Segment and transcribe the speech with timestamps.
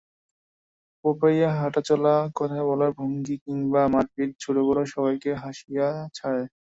[1.05, 5.85] পপাইয়ের হাঁটা-চলা, কথা বলার ভঙ্গি কিংবা মারপিট, ছোট-বড় সবাইকে হাসিয়ে
[6.13, 6.43] ছাড়ে।